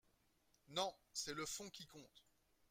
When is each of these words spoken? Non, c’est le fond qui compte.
Non, 0.69 0.91
c’est 1.13 1.35
le 1.35 1.45
fond 1.45 1.69
qui 1.69 1.85
compte. 1.85 2.25